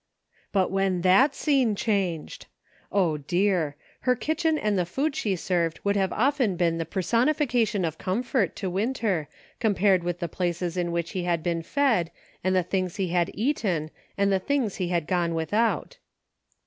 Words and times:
But 0.51 0.71
when 0.71 1.01
that 1.01 1.35
scene 1.35 1.75
changed! 1.75 2.47
O, 2.91 3.17
dear! 3.17 3.75
Her 3.99 4.15
kitchen 4.15 4.57
and 4.57 4.75
the 4.75 4.83
food 4.87 5.15
she 5.15 5.35
served 5.35 5.79
would 5.83 5.95
often 5.95 6.51
have 6.53 6.57
been 6.57 6.79
the 6.79 6.87
personification 6.87 7.85
of 7.85 7.99
comfort 7.99 8.55
to 8.55 8.69
Winter, 8.71 9.27
compared 9.59 10.03
with 10.03 10.17
the 10.17 10.27
places 10.27 10.75
in 10.75 10.91
which 10.91 11.11
he 11.11 11.25
had 11.25 11.43
been 11.43 11.61
fed, 11.61 12.09
and 12.43 12.55
the 12.55 12.63
things 12.63 12.95
he 12.95 13.09
had 13.09 13.29
eaten 13.35 13.91
and 14.17 14.31
the 14.33 14.39
things 14.39 14.77
he 14.77 14.87
had 14.87 15.05
gore 15.05 15.29
without. 15.35 15.99